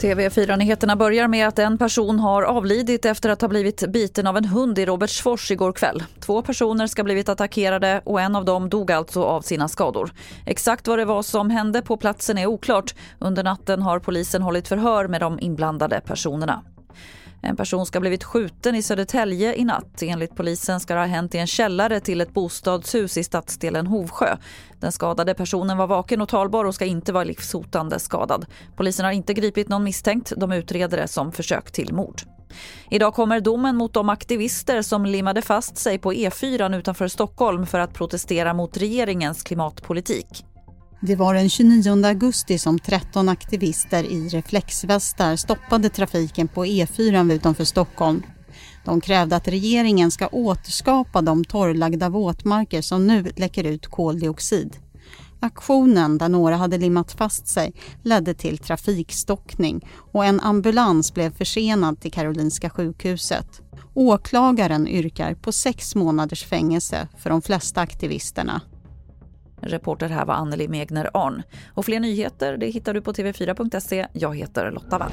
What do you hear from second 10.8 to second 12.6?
vad det var som hände på platsen är